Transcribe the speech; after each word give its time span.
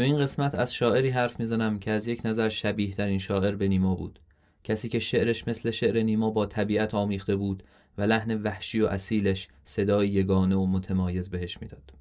تو 0.00 0.04
این 0.04 0.18
قسمت 0.18 0.54
از 0.54 0.74
شاعری 0.74 1.08
حرف 1.08 1.40
می‌زنم 1.40 1.78
که 1.78 1.90
از 1.90 2.08
یک 2.08 2.20
نظر 2.24 2.48
شبیه 2.48 2.94
در 2.94 3.06
این 3.06 3.18
شاعر 3.18 3.54
به 3.54 3.68
نیما 3.68 3.94
بود. 3.94 4.18
کسی 4.64 4.88
که 4.88 4.98
شعرش 4.98 5.48
مثل 5.48 5.70
شعر 5.70 6.02
نیما 6.02 6.30
با 6.30 6.46
طبیعت 6.46 6.94
آمیخته 6.94 7.36
بود 7.36 7.62
و 7.98 8.02
لحن 8.02 8.42
وحشی 8.42 8.80
و 8.80 8.86
اصیلش 8.86 9.48
صدای 9.64 10.08
یگانه 10.08 10.56
و 10.56 10.66
متمایز 10.66 11.30
بهش 11.30 11.58
می‌داد. 11.62 11.92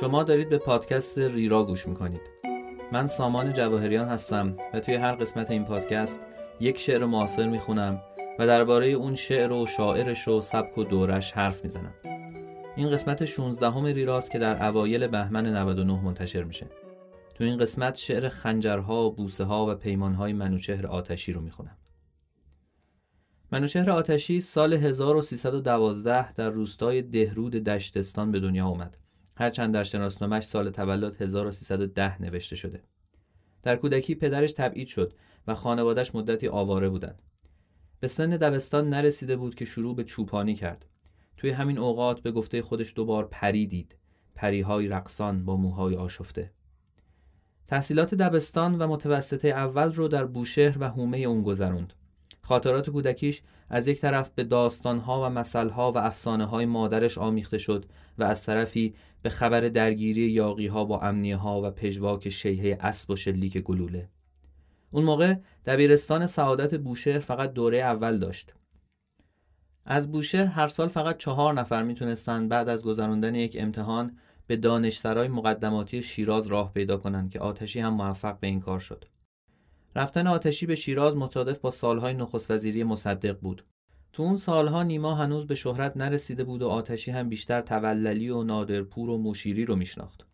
شما 0.00 0.22
دارید 0.22 0.48
به 0.48 0.58
پادکست 0.58 1.18
ریرا 1.18 1.64
گوش 1.64 1.88
می‌کنید. 1.88 2.20
من 2.92 3.06
سامان 3.06 3.52
جواهریان 3.52 4.08
هستم 4.08 4.56
و 4.74 4.80
توی 4.80 4.94
هر 4.94 5.14
قسمت 5.14 5.50
این 5.50 5.64
پادکست 5.64 6.20
یک 6.60 6.78
شعر 6.78 7.04
معاصر 7.04 7.48
می‌خونم 7.48 8.00
و 8.38 8.46
درباره 8.46 8.86
اون 8.86 9.14
شعر 9.14 9.52
و 9.52 9.66
شاعرش 9.66 10.28
و 10.28 10.40
سبک 10.40 10.78
و 10.78 10.84
دورش 10.84 11.32
حرف 11.32 11.64
می‌زنم. 11.64 11.94
این 12.76 12.90
قسمت 12.90 13.24
16 13.24 13.70
همه 13.70 13.92
ریراست 13.92 14.30
که 14.30 14.38
در 14.38 14.66
اوایل 14.68 15.06
بهمن 15.06 15.46
99 15.46 16.04
منتشر 16.04 16.42
میشه. 16.42 16.66
تو 17.34 17.44
این 17.44 17.56
قسمت 17.56 17.94
شعر 17.94 18.28
خنجرها، 18.28 19.10
بوسه 19.10 19.44
ها 19.44 19.66
و 19.66 19.74
پیمانهای 19.74 20.32
منوچهر 20.32 20.86
آتشی 20.86 21.32
رو 21.32 21.40
می‌خونم. 21.40 21.76
منوچهر 23.52 23.90
آتشی 23.90 24.40
سال 24.40 24.74
1312 24.74 26.32
در 26.32 26.50
روستای 26.50 27.02
دهرود 27.02 27.52
دشتستان 27.52 28.32
به 28.32 28.40
دنیا 28.40 28.66
اومد. 28.66 28.96
هرچند 29.36 29.74
در 29.74 29.82
شناسنامش 29.82 30.42
سال 30.42 30.70
تولد 30.70 31.22
1310 31.22 32.22
نوشته 32.22 32.56
شده. 32.56 32.82
در 33.62 33.76
کودکی 33.76 34.14
پدرش 34.14 34.52
تبعید 34.52 34.88
شد 34.88 35.12
و 35.46 35.54
خانوادش 35.54 36.14
مدتی 36.14 36.48
آواره 36.48 36.88
بودند. 36.88 37.22
به 38.00 38.08
سن 38.08 38.30
دبستان 38.30 38.90
نرسیده 38.90 39.36
بود 39.36 39.54
که 39.54 39.64
شروع 39.64 39.96
به 39.96 40.04
چوپانی 40.04 40.54
کرد. 40.54 40.86
توی 41.36 41.50
همین 41.50 41.78
اوقات 41.78 42.20
به 42.20 42.32
گفته 42.32 42.62
خودش 42.62 42.92
دوبار 42.96 43.28
پری 43.30 43.66
دید. 43.66 43.96
پریهای 44.34 44.88
رقصان 44.88 45.44
با 45.44 45.56
موهای 45.56 45.96
آشفته. 45.96 46.50
تحصیلات 47.68 48.14
دبستان 48.14 48.78
و 48.78 48.86
متوسطه 48.86 49.48
اول 49.48 49.94
رو 49.94 50.08
در 50.08 50.24
بوشهر 50.24 50.76
و 50.80 50.88
حومه 50.88 51.18
اون 51.18 51.42
گذروند. 51.42 51.92
خاطرات 52.42 52.90
کودکیش 52.90 53.42
از 53.70 53.88
یک 53.88 54.00
طرف 54.00 54.30
به 54.30 54.44
داستانها 54.44 55.26
و 55.26 55.30
مسئلها 55.30 55.92
و 55.92 55.98
افسانه 55.98 56.44
های 56.44 56.66
مادرش 56.66 57.18
آمیخته 57.18 57.58
شد 57.58 57.84
و 58.18 58.24
از 58.24 58.42
طرفی 58.42 58.94
به 59.26 59.30
خبر 59.30 59.60
درگیری 59.60 60.20
یاقی 60.20 60.66
ها 60.66 60.84
با 60.84 61.00
امنیه 61.00 61.36
ها 61.36 61.62
و 61.62 61.70
پژواک 61.70 62.28
شیهه 62.28 62.78
اسب 62.80 63.10
و 63.10 63.16
شلیک 63.16 63.58
گلوله. 63.58 64.08
اون 64.90 65.04
موقع 65.04 65.34
دبیرستان 65.66 66.26
سعادت 66.26 66.74
بوشهر 66.74 67.18
فقط 67.18 67.52
دوره 67.52 67.78
اول 67.78 68.18
داشت. 68.18 68.54
از 69.84 70.12
بوشهر 70.12 70.44
هر 70.44 70.66
سال 70.66 70.88
فقط 70.88 71.18
چهار 71.18 71.54
نفر 71.54 71.82
می‌تونستند 71.82 72.48
بعد 72.48 72.68
از 72.68 72.82
گذراندن 72.82 73.34
یک 73.34 73.56
امتحان 73.60 74.18
به 74.46 74.56
دانشسرای 74.56 75.28
مقدماتی 75.28 76.02
شیراز 76.02 76.46
راه 76.46 76.72
پیدا 76.72 76.96
کنند 76.96 77.30
که 77.30 77.40
آتشی 77.40 77.80
هم 77.80 77.94
موفق 77.94 78.40
به 78.40 78.46
این 78.46 78.60
کار 78.60 78.78
شد. 78.78 79.04
رفتن 79.96 80.26
آتشی 80.26 80.66
به 80.66 80.74
شیراز 80.74 81.16
مصادف 81.16 81.58
با 81.58 81.70
سالهای 81.70 82.14
نخست 82.14 82.50
وزیری 82.50 82.84
مصدق 82.84 83.40
بود. 83.40 83.64
تو 84.16 84.22
اون 84.22 84.36
سالها 84.36 84.82
نیما 84.82 85.14
هنوز 85.14 85.46
به 85.46 85.54
شهرت 85.54 85.96
نرسیده 85.96 86.44
بود 86.44 86.62
و 86.62 86.68
آتشی 86.68 87.10
هم 87.10 87.28
بیشتر 87.28 87.60
توللی 87.60 88.30
و 88.30 88.42
نادرپور 88.42 89.10
و 89.10 89.18
مشیری 89.18 89.64
رو 89.64 89.76
میشناخت. 89.76 90.26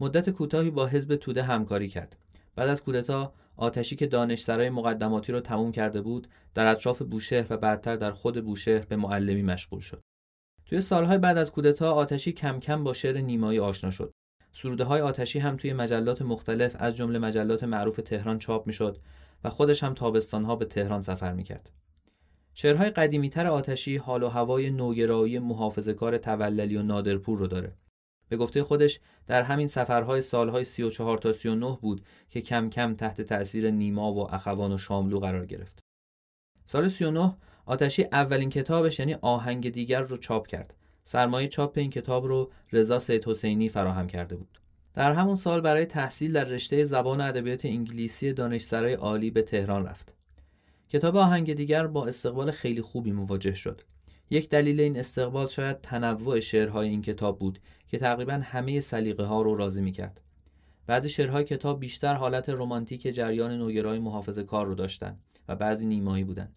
مدت 0.00 0.30
کوتاهی 0.30 0.70
با 0.70 0.86
حزب 0.86 1.16
توده 1.16 1.42
همکاری 1.42 1.88
کرد. 1.88 2.16
بعد 2.56 2.68
از 2.68 2.82
کودتا 2.82 3.32
آتشی 3.56 3.96
که 3.96 4.06
دانشسرای 4.06 4.70
مقدماتی 4.70 5.32
رو 5.32 5.40
تموم 5.40 5.72
کرده 5.72 6.00
بود 6.00 6.28
در 6.54 6.66
اطراف 6.66 7.02
بوشهر 7.02 7.46
و 7.50 7.56
بعدتر 7.56 7.96
در 7.96 8.12
خود 8.12 8.44
بوشهر 8.44 8.84
به 8.84 8.96
معلمی 8.96 9.42
مشغول 9.42 9.80
شد. 9.80 10.00
توی 10.66 10.80
سالهای 10.80 11.18
بعد 11.18 11.38
از 11.38 11.52
کودتا 11.52 11.92
آتشی 11.92 12.32
کم 12.32 12.60
کم 12.60 12.84
با 12.84 12.92
شعر 12.92 13.20
نیمایی 13.20 13.58
آشنا 13.58 13.90
شد. 13.90 14.12
سروده 14.52 14.84
های 14.84 15.00
آتشی 15.00 15.38
هم 15.38 15.56
توی 15.56 15.72
مجلات 15.72 16.22
مختلف 16.22 16.76
از 16.78 16.96
جمله 16.96 17.18
مجلات 17.18 17.64
معروف 17.64 17.96
تهران 17.96 18.38
چاپ 18.38 18.66
می‌شد 18.66 18.98
و 19.44 19.50
خودش 19.50 19.84
هم 19.84 19.94
تابستان 19.94 20.44
ها 20.44 20.56
به 20.56 20.64
تهران 20.64 21.02
سفر 21.02 21.32
می‌کرد. 21.32 21.70
شعرهای 22.54 22.90
قدیمیتر 22.90 23.46
آتشی 23.46 23.96
حال 23.96 24.22
و 24.22 24.28
هوای 24.28 24.70
نوگرایی 24.70 25.38
محافظه 25.38 25.94
کار 25.94 26.18
توللی 26.18 26.76
و 26.76 26.82
نادرپور 26.82 27.38
رو 27.38 27.46
داره. 27.46 27.72
به 28.28 28.36
گفته 28.36 28.62
خودش 28.62 29.00
در 29.26 29.42
همین 29.42 29.66
سفرهای 29.66 30.20
سالهای 30.20 30.64
34 30.64 31.18
تا 31.18 31.32
39 31.32 31.78
بود 31.82 32.04
که 32.28 32.40
کم 32.40 32.70
کم 32.70 32.94
تحت 32.94 33.20
تأثیر 33.20 33.70
نیما 33.70 34.12
و 34.12 34.34
اخوان 34.34 34.72
و 34.72 34.78
شاملو 34.78 35.18
قرار 35.18 35.46
گرفت. 35.46 35.78
سال 36.64 36.88
39 36.88 37.36
آتشی 37.66 38.04
اولین 38.12 38.50
کتابش 38.50 38.98
یعنی 38.98 39.14
آهنگ 39.14 39.70
دیگر 39.70 40.00
رو 40.00 40.16
چاپ 40.16 40.46
کرد 40.46 40.74
سرمایه 41.04 41.48
چاپ 41.48 41.78
این 41.78 41.90
کتاب 41.90 42.26
رو 42.26 42.50
رضا 42.72 42.98
سید 42.98 43.28
حسینی 43.28 43.68
فراهم 43.68 44.06
کرده 44.06 44.36
بود. 44.36 44.60
در 44.94 45.12
همون 45.12 45.36
سال 45.36 45.60
برای 45.60 45.84
تحصیل 45.84 46.32
در 46.32 46.44
رشته 46.44 46.84
زبان 46.84 47.20
و 47.20 47.24
ادبیات 47.24 47.64
انگلیسی 47.64 48.32
دانشسرای 48.32 48.92
عالی 48.92 49.30
به 49.30 49.42
تهران 49.42 49.86
رفت. 49.86 50.13
کتاب 50.88 51.16
آهنگ 51.16 51.54
دیگر 51.54 51.86
با 51.86 52.06
استقبال 52.06 52.50
خیلی 52.50 52.82
خوبی 52.82 53.12
مواجه 53.12 53.54
شد. 53.54 53.80
یک 54.30 54.48
دلیل 54.48 54.80
این 54.80 54.98
استقبال 54.98 55.46
شاید 55.46 55.80
تنوع 55.80 56.40
شعرهای 56.40 56.88
این 56.88 57.02
کتاب 57.02 57.38
بود 57.38 57.58
که 57.88 57.98
تقریبا 57.98 58.32
همه 58.32 58.80
سلیقه 58.80 59.24
ها 59.24 59.42
رو 59.42 59.54
راضی 59.54 59.82
می 59.82 59.92
کرد. 59.92 60.20
بعضی 60.86 61.08
شعرهای 61.08 61.44
کتاب 61.44 61.80
بیشتر 61.80 62.14
حالت 62.14 62.48
رمانتیک 62.48 63.02
جریان 63.02 63.58
نوگرای 63.58 63.98
محافظه 63.98 64.44
کار 64.44 64.66
رو 64.66 64.74
داشتند 64.74 65.20
و 65.48 65.56
بعضی 65.56 65.86
نیمایی 65.86 66.24
بودند. 66.24 66.56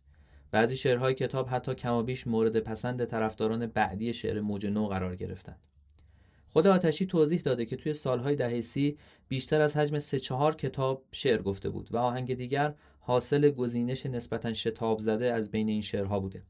بعضی 0.52 0.76
شعرهای 0.76 1.14
کتاب 1.14 1.48
حتی 1.50 1.76
کمابیش 1.76 2.28
مورد 2.28 2.60
پسند 2.60 3.06
طرفداران 3.06 3.68
بعدی 3.68 4.14
شعر 4.14 4.42
موج 4.42 4.66
نو 4.66 4.88
قرار 4.88 5.16
گرفتند. 5.16 5.60
خود 6.50 6.68
آتشی 6.68 7.06
توضیح 7.06 7.42
داده 7.42 7.66
که 7.66 7.76
توی 7.76 7.94
سالهای 7.94 8.36
دهه 8.36 8.62
سی 8.62 8.98
بیشتر 9.28 9.62
از 9.62 9.78
حجم 9.78 10.00
سه 10.00 10.20
چهار 10.20 10.56
کتاب 10.56 11.04
شعر 11.12 11.42
گفته 11.42 11.70
بود 11.70 11.88
و 11.92 11.98
آهنگ 11.98 12.34
دیگر 12.34 12.74
حاصل 13.08 13.50
گزینش 13.50 14.06
نسبتا 14.06 14.54
شتاب 14.54 15.00
زده 15.00 15.34
از 15.34 15.52
بین 15.52 15.70
این 15.70 15.82
شعرها 15.82 16.20
بوده. 16.20 16.44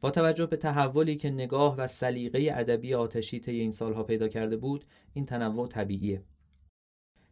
با 0.00 0.10
توجه 0.10 0.46
به 0.46 0.56
تحولی 0.56 1.16
که 1.16 1.30
نگاه 1.30 1.76
و 1.76 1.86
سلیقه 1.86 2.52
ادبی 2.54 2.94
آتشی 2.94 3.40
طی 3.40 3.60
این 3.60 3.72
سالها 3.72 4.02
پیدا 4.02 4.28
کرده 4.28 4.56
بود، 4.56 4.84
این 5.14 5.26
تنوع 5.26 5.68
طبیعیه. 5.68 6.22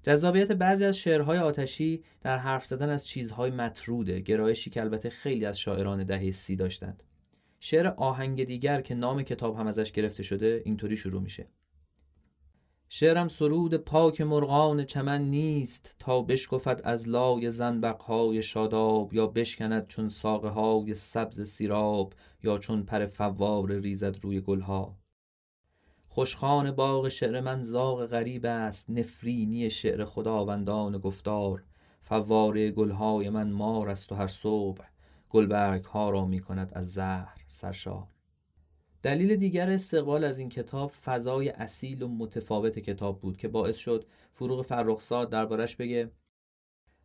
جذابیت 0.03 0.53
بعضی 0.53 0.85
از 0.85 0.97
شعرهای 0.97 1.39
آتشی 1.39 2.03
در 2.21 2.39
حرف 2.39 2.67
زدن 2.67 2.89
از 2.89 3.07
چیزهای 3.07 3.51
مطروده 3.51 4.21
گرایشی 4.21 4.71
که 4.71 4.81
البته 4.81 5.11
خیلی 5.11 5.45
از 5.45 5.59
شاعران 5.59 6.05
دهه 6.05 6.31
سی 6.31 6.57
داشتند 6.57 7.03
شعر 7.61 7.87
آهنگ 7.87 8.45
دیگر 8.45 8.81
که 8.81 8.95
نام 8.95 9.23
کتاب 9.23 9.57
هم 9.57 9.67
ازش 9.67 9.93
گرفته 9.93 10.23
شده 10.23 10.63
اینطوری 10.65 10.97
شروع 10.97 11.23
میشه 11.23 11.47
شعرم 12.89 13.29
سرود 13.29 13.75
پاک 13.75 14.21
مرغان 14.21 14.85
چمن 14.85 15.23
نیست 15.23 15.97
تا 15.99 16.23
بشکفد 16.23 16.81
از 16.85 17.09
لای 17.09 17.51
زنبقهای 17.51 18.43
شاداب 18.43 19.15
یا 19.15 19.27
بشکند 19.27 19.87
چون 19.87 20.09
ساقه 20.09 20.49
های 20.49 20.95
سبز 20.95 21.43
سیراب 21.43 22.13
یا 22.43 22.59
چون 22.59 22.83
پر 22.83 23.07
فوار 23.07 23.73
ریزد 23.73 24.17
روی 24.23 24.41
گلها. 24.41 24.97
خوشخان 26.09 26.71
باغ 26.71 27.09
شعر 27.09 27.41
من 27.41 27.63
زاغ 27.63 28.07
غریب 28.07 28.47
است 28.47 28.91
نفرینی 28.91 29.71
شعر 29.71 30.05
خداوندان 30.05 30.99
گفتار. 30.99 31.65
فواره 32.03 32.71
گلهای 32.71 33.31
من 33.31 33.51
مار 33.51 33.91
است 33.91 34.13
و 34.13 34.15
هر 34.15 34.27
صبح 34.27 34.85
گلبرگ 35.31 35.85
ها 35.85 36.11
را 36.11 36.25
می 36.25 36.41
کند 36.41 36.73
از 36.75 36.93
زهر 36.93 37.45
سرشار. 37.47 38.16
دلیل 39.03 39.37
دیگر 39.37 39.71
استقبال 39.71 40.25
از 40.25 40.39
این 40.39 40.49
کتاب 40.49 40.91
فضای 40.91 41.49
اصیل 41.49 42.03
و 42.03 42.09
متفاوت 42.09 42.79
کتاب 42.79 43.21
بود 43.21 43.37
که 43.37 43.49
باعث 43.49 43.77
شد 43.77 44.07
فروغ 44.33 44.63
فرخزاد 44.63 45.31
دربارش 45.31 45.77
بگه 45.77 46.11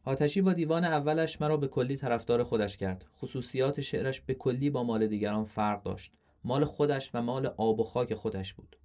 آتشی 0.05 0.41
با 0.41 0.53
دیوان 0.53 0.85
اولش 0.85 1.41
مرا 1.41 1.57
به 1.57 1.67
کلی 1.67 1.95
طرفدار 1.95 2.43
خودش 2.43 2.77
کرد. 2.77 3.05
خصوصیات 3.17 3.81
شعرش 3.81 4.21
به 4.21 4.33
کلی 4.33 4.69
با 4.69 4.83
مال 4.83 5.07
دیگران 5.07 5.45
فرق 5.45 5.83
داشت. 5.83 6.13
مال 6.43 6.65
خودش 6.65 7.11
و 7.13 7.21
مال 7.21 7.45
آب 7.45 7.79
و 7.79 7.83
خاک 7.83 8.13
خودش 8.13 8.53
بود. 8.53 8.75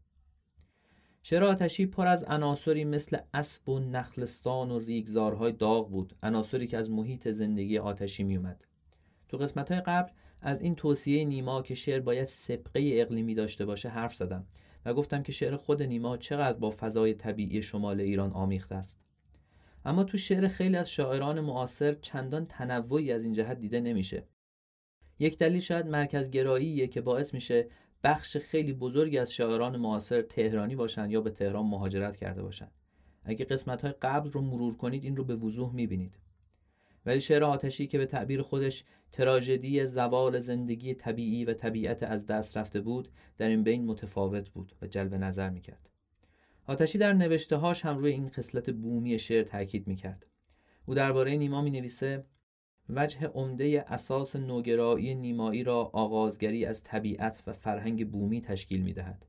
شعر 1.23 1.45
آتشی 1.45 1.87
پر 1.87 2.07
از 2.07 2.25
عناصری 2.25 2.85
مثل 2.85 3.19
اسب 3.35 3.69
و 3.69 3.79
نخلستان 3.79 4.71
و 4.71 4.79
ریگزارهای 4.79 5.53
داغ 5.53 5.91
بود. 5.91 6.15
عناصری 6.23 6.67
که 6.67 6.79
از 6.79 6.91
محیط 6.91 7.29
زندگی 7.29 7.79
آتشی 7.79 8.25
میومد 8.25 8.65
تو 9.29 9.37
قسمت 9.37 9.73
های 9.73 9.81
قبل 9.81 10.11
از 10.41 10.61
این 10.61 10.75
توصیه 10.75 11.25
نیما 11.25 11.63
که 11.63 11.75
شعر 11.75 12.01
باید 12.01 12.29
سبقه 12.29 12.81
اقلیمی 12.93 13.35
داشته 13.35 13.65
باشه 13.65 13.89
حرف 13.89 14.15
زدم 14.15 14.47
و 14.85 14.95
گفتم 14.95 15.23
که 15.23 15.33
شعر 15.33 15.57
خود 15.57 15.83
نیما 15.83 16.17
چقدر 16.17 16.59
با 16.59 16.71
فضای 16.71 17.15
طبیعی 17.15 17.63
شمال 17.63 18.01
ایران 18.01 18.33
آمیخته 18.33 18.75
است. 18.75 19.01
اما 19.85 20.05
تو 20.05 20.19
شعر 20.19 20.49
خیلی 20.49 20.77
از 20.77 20.91
شاعران 20.91 21.41
معاصر 21.41 21.93
چندان 21.93 22.47
تنوعی 22.47 23.13
از 23.13 23.25
این 23.25 23.33
جهت 23.33 23.59
دیده 23.59 23.81
نمیشه. 23.81 24.25
یک 25.19 25.39
دلیل 25.39 25.61
شاید 25.61 25.87
مرکزگراییه 25.87 26.87
که 26.87 27.01
باعث 27.01 27.35
میشه 27.35 27.69
بخش 28.05 28.37
خیلی 28.37 28.73
بزرگی 28.73 29.19
از 29.19 29.33
شاعران 29.33 29.77
معاصر 29.77 30.23
تهرانی 30.23 30.77
باشن 30.77 31.11
یا 31.11 31.21
به 31.21 31.31
تهران 31.31 31.67
مهاجرت 31.67 32.17
کرده 32.17 32.43
باشن. 32.43 32.69
اگه 33.25 33.45
قسمت 33.45 33.83
های 33.83 33.95
قبل 34.03 34.31
رو 34.31 34.41
مرور 34.41 34.77
کنید 34.77 35.05
این 35.05 35.17
رو 35.17 35.25
به 35.25 35.37
وضوح 35.37 35.75
می‌بینید. 35.75 36.19
ولی 37.07 37.21
شعر 37.21 37.45
آتشی 37.45 37.87
که 37.87 37.99
به 37.99 38.07
تعبیر 38.07 38.43
خودش 38.43 38.85
تراژدی 39.13 39.87
زوال 39.87 40.41
زندگی 40.41 40.95
طبیعی 40.95 41.45
و 41.45 41.55
طبیعت 41.55 42.03
از 42.03 42.27
دست 42.27 42.57
رفته 42.57 42.81
بود 42.81 43.09
در 43.39 43.49
این 43.49 43.63
بین 43.63 43.85
متفاوت 43.85 44.49
بود 44.49 44.73
و 44.83 44.87
جلب 44.87 45.15
نظر 45.15 45.51
می‌کرد 45.51 45.91
آتشی 46.67 46.99
در 46.99 47.13
نوشته 47.13 47.57
هاش 47.57 47.85
هم 47.85 47.99
روی 47.99 48.13
این 48.13 48.31
خصلت 48.31 48.71
بومی 48.71 49.19
شعر 49.19 49.43
تاکید 49.43 49.87
می‌کرد 49.87 50.27
او 50.87 50.95
درباره 50.95 51.37
نیما 51.37 51.63
می 51.63 51.71
نویسه 51.71 52.25
وجه 52.89 53.27
عمده 53.27 53.85
اساس 53.89 54.37
نوگرایی 54.37 55.15
نیمایی 55.15 55.65
را 55.65 55.91
آغازگری 55.93 56.65
از 56.65 56.83
طبیعت 56.83 57.43
و 57.47 57.53
فرهنگ 57.53 58.11
بومی 58.11 58.41
تشکیل 58.41 58.83
می 58.83 58.93
دهد. 58.93 59.27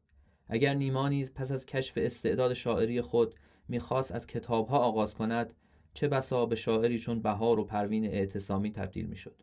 اگر 0.47 0.73
نیما 0.73 1.09
نیز 1.09 1.33
پس 1.33 1.51
از 1.51 1.65
کشف 1.65 1.93
استعداد 1.97 2.53
شاعری 2.53 3.01
خود 3.01 3.35
می‌خواست 3.67 4.11
از 4.11 4.27
کتابها 4.27 4.77
آغاز 4.77 5.15
کند 5.15 5.53
چه 5.97 6.07
بسا 6.07 6.45
به 6.45 6.55
شاعری 6.55 6.99
چون 6.99 7.21
بهار 7.21 7.59
و 7.59 7.63
پروین 7.63 8.05
اعتصامی 8.05 8.71
تبدیل 8.71 9.05
می‌شد؟ 9.05 9.41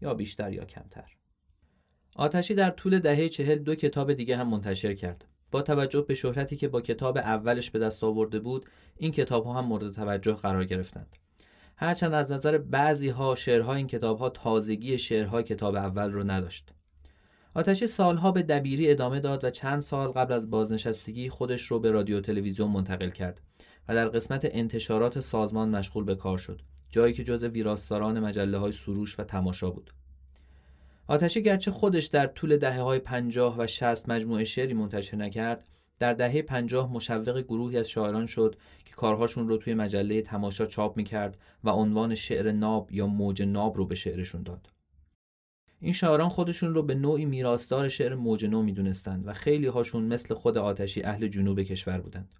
یا 0.00 0.14
بیشتر 0.14 0.52
یا 0.52 0.64
کمتر؟ 0.64 1.16
آتشی 2.16 2.54
در 2.54 2.70
طول 2.70 2.98
دهه 2.98 3.28
چهل 3.28 3.58
دو 3.58 3.74
کتاب 3.74 4.12
دیگه 4.12 4.36
هم 4.36 4.48
منتشر 4.48 4.94
کرد. 4.94 5.24
با 5.50 5.62
توجه 5.62 6.00
به 6.00 6.14
شهرتی 6.14 6.56
که 6.56 6.68
با 6.68 6.80
کتاب 6.80 7.16
اولش 7.16 7.70
به 7.70 7.78
دست 7.78 8.04
آورده 8.04 8.40
بود 8.40 8.66
این 8.96 9.12
کتاب 9.12 9.44
ها 9.44 9.52
هم 9.52 9.64
مورد 9.64 9.92
توجه 9.92 10.32
قرار 10.32 10.64
گرفتند. 10.64 11.16
هرچند 11.76 12.14
از 12.14 12.32
نظر 12.32 12.58
بعضی 12.58 13.08
ها 13.08 13.34
شعرها 13.34 13.74
این 13.74 13.86
کتاب 13.86 14.18
ها 14.18 14.30
تازگی 14.30 14.98
شعرهای 14.98 15.42
کتاب 15.42 15.74
اول 15.74 16.10
رو 16.10 16.30
نداشت. 16.30 16.74
آتشی 17.54 17.86
سالها 17.86 18.32
به 18.32 18.42
دبیری 18.42 18.90
ادامه 18.90 19.20
داد 19.20 19.44
و 19.44 19.50
چند 19.50 19.80
سال 19.80 20.08
قبل 20.08 20.32
از 20.32 20.50
بازنشستگی 20.50 21.28
خودش 21.28 21.62
رو 21.62 21.78
به 21.80 21.90
رادیو 21.90 22.20
تلویزیون 22.20 22.70
منتقل 22.70 23.10
کرد 23.10 23.40
و 23.88 23.94
در 23.94 24.08
قسمت 24.08 24.48
انتشارات 24.52 25.20
سازمان 25.20 25.68
مشغول 25.68 26.04
به 26.04 26.14
کار 26.14 26.38
شد 26.38 26.60
جایی 26.90 27.14
که 27.14 27.24
جز 27.24 27.44
ویراستاران 27.44 28.20
مجله 28.20 28.58
های 28.58 28.72
سروش 28.72 29.20
و 29.20 29.24
تماشا 29.24 29.70
بود. 29.70 29.94
آتشی 31.06 31.42
گرچه 31.42 31.70
خودش 31.70 32.06
در 32.06 32.26
طول 32.26 32.56
دهه 32.56 32.80
های 32.80 32.98
پنجاه 32.98 33.58
و 33.58 33.66
شست 33.66 34.08
مجموعه 34.08 34.44
شعری 34.44 34.74
منتشر 34.74 35.16
نکرد 35.16 35.64
در 35.98 36.12
دهه 36.12 36.42
پنجاه 36.42 36.92
مشوق 36.92 37.38
گروهی 37.40 37.78
از 37.78 37.88
شاعران 37.88 38.26
شد 38.26 38.56
که 38.84 38.94
کارهاشون 38.94 39.48
رو 39.48 39.56
توی 39.56 39.74
مجله 39.74 40.22
تماشا 40.22 40.66
چاپ 40.66 40.96
می‌کرد 40.96 41.38
و 41.64 41.70
عنوان 41.70 42.14
شعر 42.14 42.52
ناب 42.52 42.92
یا 42.92 43.06
موج 43.06 43.42
ناب 43.42 43.76
رو 43.76 43.86
به 43.86 43.94
شعرشون 43.94 44.42
داد. 44.42 44.71
این 45.84 45.92
شاعران 45.92 46.28
خودشون 46.28 46.74
رو 46.74 46.82
به 46.82 46.94
نوعی 46.94 47.24
میراستار 47.24 47.88
شعر 47.88 48.14
موج 48.14 48.44
نو 48.44 48.62
می‌دونستند 48.62 49.28
و 49.28 49.32
خیلی 49.32 49.66
هاشون 49.66 50.04
مثل 50.04 50.34
خود 50.34 50.58
آتشی 50.58 51.02
اهل 51.02 51.28
جنوب 51.28 51.62
کشور 51.62 52.00
بودند 52.00 52.34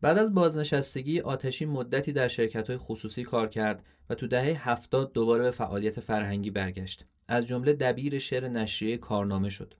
بعد 0.00 0.18
از 0.18 0.34
بازنشستگی 0.34 1.20
آتشی 1.20 1.64
مدتی 1.64 2.12
در 2.12 2.28
شرکت 2.28 2.66
های 2.66 2.76
خصوصی 2.76 3.22
کار 3.22 3.48
کرد 3.48 3.82
و 4.10 4.14
تو 4.14 4.26
دهه 4.26 4.68
هفتاد 4.68 5.12
دوباره 5.12 5.44
به 5.44 5.50
فعالیت 5.50 6.00
فرهنگی 6.00 6.50
برگشت. 6.50 7.04
از 7.28 7.46
جمله 7.46 7.72
دبیر 7.72 8.18
شعر 8.18 8.48
نشریه 8.48 8.96
کارنامه 8.96 9.48
شد 9.48 9.74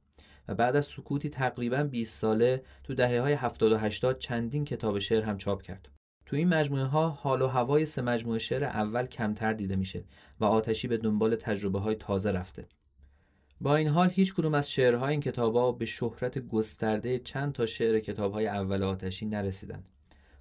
و 0.48 0.54
بعد 0.54 0.76
از 0.76 0.86
سکوتی 0.86 1.28
تقریبا 1.28 1.84
20 1.84 2.20
ساله 2.20 2.62
تو 2.84 2.94
دهه 2.94 3.20
های 3.20 3.32
70 3.32 3.72
و 3.72 3.78
80 3.78 4.18
چندین 4.18 4.64
کتاب 4.64 4.98
شعر 4.98 5.22
هم 5.22 5.36
چاپ 5.36 5.62
کرد. 5.62 5.97
تو 6.28 6.36
این 6.36 6.48
مجموعه 6.48 6.84
ها 6.84 7.08
حال 7.08 7.42
و 7.42 7.46
هوای 7.46 7.86
سه 7.86 8.02
مجموعه 8.02 8.38
شعر 8.38 8.64
اول 8.64 9.06
کمتر 9.06 9.52
دیده 9.52 9.76
میشه 9.76 10.04
و 10.40 10.44
آتشی 10.44 10.88
به 10.88 10.96
دنبال 10.96 11.36
تجربه 11.36 11.78
های 11.78 11.94
تازه 11.94 12.30
رفته. 12.30 12.66
با 13.60 13.76
این 13.76 13.88
حال 13.88 14.10
هیچ 14.10 14.34
کدوم 14.34 14.54
از 14.54 14.70
شعرهای 14.70 15.10
این 15.10 15.20
کتابها 15.20 15.72
به 15.72 15.84
شهرت 15.84 16.38
گسترده 16.38 17.18
چند 17.18 17.52
تا 17.52 17.66
شعر 17.66 17.98
کتابهای 17.98 18.46
اول 18.46 18.82
آتشی 18.82 19.26
نرسیدند. 19.26 19.88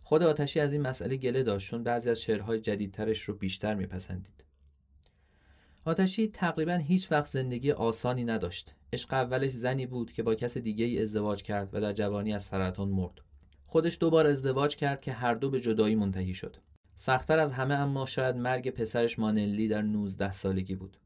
خود 0.04 0.24
آتشی 0.24 0.60
از 0.60 0.74
این 0.74 0.81
مسئله 0.81 1.18
گله 1.18 1.44
داشت 1.44 1.69
چون 1.69 1.84
بعضی 1.84 2.10
از 2.10 2.22
شعرهای 2.22 2.60
جدیدترش 2.60 3.22
رو 3.22 3.33
بیشتر 3.33 3.75
میپسندید. 3.75 4.44
آتشی 5.86 6.28
تقریبا 6.28 6.75
هیچ 6.75 7.12
وقت 7.12 7.28
زندگی 7.28 7.72
آسانی 7.72 8.24
نداشت. 8.24 8.74
عشق 8.94 9.13
اولش 9.13 9.51
زنی 9.51 9.86
بود 9.86 10.12
که 10.12 10.24
با 10.24 10.36
کس 10.36 10.57
دیگه 10.57 10.86
ای 10.86 11.01
ازدواج 11.01 11.44
کرد 11.44 11.69
و 11.74 11.81
در 11.81 11.94
جوانی 11.94 12.33
از 12.33 12.44
سرطان 12.44 12.90
مرد. 12.90 13.27
خودش 13.68 13.98
دوبار 14.00 14.28
ازدواج 14.28 14.75
کرد 14.75 15.02
که 15.02 15.12
هر 15.12 15.34
دو 15.34 15.50
به 15.50 15.60
جدایی 15.60 15.96
منتهی 15.96 16.34
شد. 16.34 16.56
سختتر 16.96 17.40
از 17.40 17.52
همه 17.52 17.74
اما 17.74 18.06
شاید 18.06 18.36
مرگ 18.36 18.69
پسرش 18.69 19.19
مانلی 19.19 19.68
در 19.68 19.81
19 19.81 20.31
سالگی 20.31 20.75
بود. 20.75 20.98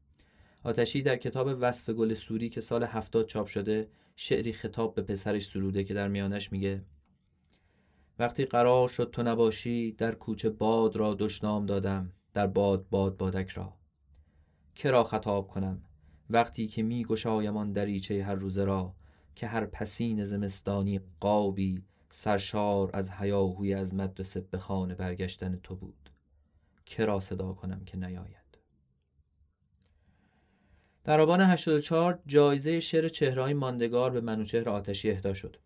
آتشی 0.64 1.02
در 1.02 1.16
کتاب 1.16 1.56
وصف 1.60 1.90
گل 1.90 2.14
سوری 2.14 2.48
که 2.48 2.60
سال 2.60 2.82
هفتاد 2.84 3.26
چاپ 3.26 3.46
شده 3.46 3.88
شعری 4.16 4.52
خطاب 4.52 4.94
به 4.94 5.02
پسرش 5.02 5.46
سروده 5.46 5.84
که 5.84 5.94
در 5.94 6.08
میانش 6.08 6.52
میگه 6.52 6.82
وقتی 8.18 8.44
قرار 8.44 8.88
شد 8.88 9.10
تو 9.12 9.22
نباشی 9.22 9.92
در 9.92 10.14
کوچه 10.14 10.50
باد 10.50 10.96
را 10.96 11.14
دشنام 11.14 11.66
دادم 11.66 12.12
در 12.34 12.46
باد 12.46 12.88
باد 12.88 13.16
بادک 13.16 13.48
را 13.48 13.76
کرا 14.74 15.04
خطاب 15.04 15.48
کنم 15.48 15.82
وقتی 16.30 16.66
که 16.66 16.82
می 16.82 17.04
گشایم 17.04 17.72
دریچه 17.72 18.24
هر 18.24 18.34
روزه 18.34 18.64
را 18.64 18.94
که 19.34 19.46
هر 19.46 19.66
پسین 19.66 20.24
زمستانی 20.24 21.00
قابی 21.20 21.82
سرشار 22.14 22.90
از 22.92 23.10
هیاهوی 23.10 23.74
از 23.74 23.94
مدرسه 23.94 24.40
به 24.40 24.58
خانه 24.58 24.94
برگشتن 24.94 25.60
تو 25.62 25.76
بود. 25.76 26.10
کرا 26.86 27.20
صدا 27.20 27.52
کنم 27.52 27.84
که 27.84 27.96
نیاید. 27.96 28.58
در 31.04 31.20
آبان 31.20 31.40
84 31.40 32.18
جایزه 32.26 32.80
شعر 32.80 33.08
چهرهای 33.08 33.54
ماندگار 33.54 34.10
به 34.10 34.20
منوچهر 34.20 34.68
آتشی 34.68 35.10
اهدا 35.10 35.34
شد. 35.34 35.56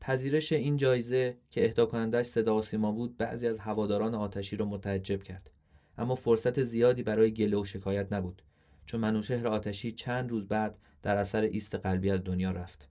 پذیرش 0.00 0.52
این 0.52 0.76
جایزه 0.76 1.36
که 1.50 1.64
اهدا 1.64 1.86
کنندش 1.86 2.26
صدا 2.26 2.62
سیما 2.62 2.92
بود 2.92 3.16
بعضی 3.16 3.48
از 3.48 3.58
هواداران 3.58 4.14
آتشی 4.14 4.56
را 4.56 4.66
متعجب 4.66 5.22
کرد. 5.22 5.50
اما 5.98 6.14
فرصت 6.14 6.62
زیادی 6.62 7.02
برای 7.02 7.34
گله 7.34 7.56
و 7.56 7.64
شکایت 7.64 8.12
نبود 8.12 8.42
چون 8.86 9.00
منوشهر 9.00 9.48
آتشی 9.48 9.92
چند 9.92 10.30
روز 10.30 10.48
بعد 10.48 10.78
در 11.02 11.16
اثر 11.16 11.40
ایست 11.40 11.74
قلبی 11.74 12.10
از 12.10 12.24
دنیا 12.24 12.50
رفت. 12.50 12.88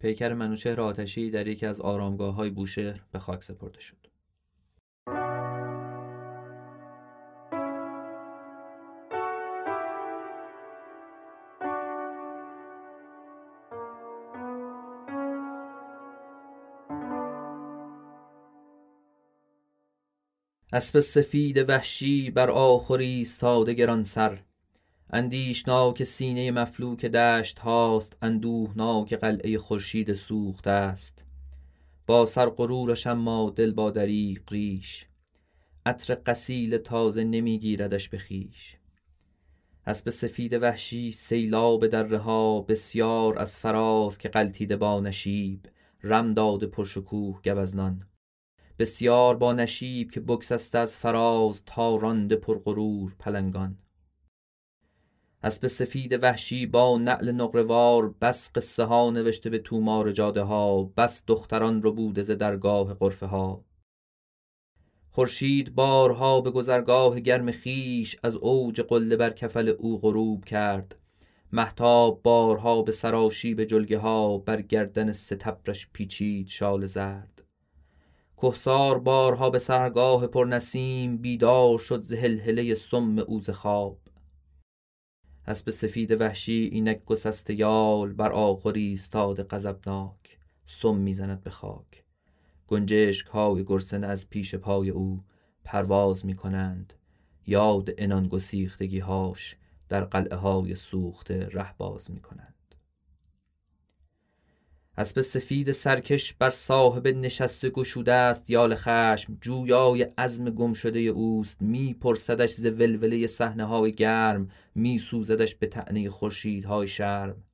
پیکر 0.00 0.34
منوشهر 0.34 0.80
آتشی 0.80 1.30
در 1.30 1.46
یکی 1.46 1.66
از 1.66 1.80
آرامگاه 1.80 2.34
های 2.34 2.50
بوشهر 2.50 3.00
به 3.12 3.18
خاک 3.18 3.44
سپرده 3.44 3.80
شد. 3.80 4.06
اسب 20.72 21.00
سفید 21.00 21.68
وحشی 21.68 22.30
بر 22.30 22.50
آخری 22.50 23.06
ایستاده 23.06 23.74
گران 23.74 24.02
سر 24.02 24.45
اندیشناک 25.16 26.02
سینه 26.02 26.50
مفلوک 26.50 27.06
دشت 27.06 27.58
هاست 27.58 28.16
اندوهناک 28.22 29.14
قلعه 29.14 29.58
خورشید 29.58 30.12
سوخته 30.12 30.70
است. 30.70 31.24
با 32.06 32.24
سر 32.24 32.48
غرورش 32.48 33.06
اما 33.06 33.50
دل 33.50 33.72
با 33.72 33.90
دریغ 33.90 34.40
ریش 34.50 35.06
عطر 35.86 36.14
قسیل 36.14 36.78
تازه 36.78 37.24
نمیگیردش 37.24 38.08
به 38.08 38.18
خویش. 38.18 38.76
اسب 39.86 40.10
سفید 40.10 40.62
وحشی 40.62 41.10
سیلاب 41.10 41.86
دره 41.86 42.18
ها 42.18 42.60
بسیار 42.60 43.38
از 43.38 43.56
فراز 43.56 44.18
که 44.18 44.28
غلتیده 44.28 44.76
با 44.76 45.00
نشیب 45.00 45.60
رم 46.02 46.34
داده 46.34 46.66
پرشکوه 46.66 47.40
گوزنان. 47.44 48.02
بسیار 48.78 49.36
با 49.36 49.52
نشیب 49.52 50.10
که 50.10 50.20
بگسست 50.20 50.74
از 50.74 50.98
فراز 50.98 51.62
تا 51.66 51.96
رانده 51.96 52.36
پرغرور 52.36 53.14
پلنگان. 53.18 53.78
اسب 55.46 55.66
سفید 55.66 56.22
وحشی 56.22 56.66
با 56.66 56.98
نعل 56.98 57.32
نقروار 57.32 58.14
بس 58.20 58.50
قصه 58.54 58.84
ها 58.84 59.10
نوشته 59.10 59.50
به 59.50 59.58
تومار 59.58 60.12
جاده 60.12 60.42
ها 60.42 60.82
بس 60.82 61.22
دختران 61.26 61.82
رو 61.82 61.92
بوده 61.92 62.22
ز 62.22 62.30
درگاه 62.30 62.94
قرفه 62.94 63.26
ها. 63.26 63.64
خورشید 65.10 65.74
بارها 65.74 66.40
به 66.40 66.50
گذرگاه 66.50 67.20
گرم 67.20 67.50
خیش 67.50 68.16
از 68.22 68.34
اوج 68.34 68.80
قله 68.80 69.16
بر 69.16 69.30
کفل 69.30 69.68
او 69.68 69.98
غروب 69.98 70.44
کرد. 70.44 70.96
محتاب 71.52 72.22
بارها 72.22 72.82
به 72.82 72.92
سراشی 72.92 73.54
به 73.54 73.66
جلگه 73.66 73.98
ها 73.98 74.38
بر 74.38 74.62
گردن 74.62 75.12
ستبرش 75.12 75.88
پیچید 75.92 76.48
شال 76.48 76.86
زرد. 76.86 77.42
کهسار 78.36 78.98
بارها 78.98 79.50
به 79.50 79.58
سرگاه 79.58 80.26
پر 80.26 80.44
نسیم 80.44 81.16
بیدار 81.16 81.78
شد 81.78 82.00
ز 82.00 82.14
سم 82.76 83.18
اوز 83.18 83.50
خواب. 83.50 83.98
اسب 85.46 85.70
سفید 85.70 86.20
وحشی 86.20 86.68
اینک 86.72 87.04
گسسته 87.04 87.54
یال 87.54 88.12
بر 88.12 88.32
آخری 88.32 88.86
ایستاده 88.86 89.42
غضبناک 89.42 90.38
سم 90.64 90.96
می‌زند 90.96 91.42
به 91.42 91.50
خاک. 91.50 92.04
گنجشک 92.66 93.26
های 93.26 93.64
گرسنه 93.64 94.06
از 94.06 94.30
پیش 94.30 94.54
پای 94.54 94.90
او 94.90 95.24
پرواز 95.64 96.26
می 96.26 96.36
کنند 96.36 96.92
یاد 97.46 97.90
انان 97.98 98.28
گسیختگی 98.28 98.98
هاش 98.98 99.56
در 99.88 100.04
قلعه 100.04 100.36
های 100.36 100.74
سوخته 100.74 101.48
ره 101.52 101.76
باز 101.78 102.10
می 102.10 102.20
کنند 102.20 102.55
اسب 104.98 105.20
سفید 105.20 105.72
سرکش 105.72 106.34
بر 106.34 106.50
صاحب 106.50 107.08
نشسته 107.08 107.70
گشوده 107.70 108.12
است 108.12 108.50
یال 108.50 108.74
خشم. 108.74 109.38
جویای 109.40 110.02
عزم 110.02 110.50
گم 110.50 110.72
شده 110.72 110.98
اوست. 110.98 111.62
می 111.62 111.94
پرسدش 111.94 112.52
ز 112.52 112.66
ولوله 112.66 113.26
صحنه 113.26 113.64
های 113.64 113.92
گرم 113.92 114.48
می 114.74 114.98
سوزدش 114.98 115.54
به 115.54 115.66
طعنه 115.66 116.10
خورشیدهای 116.10 116.86
شرم. 116.86 117.44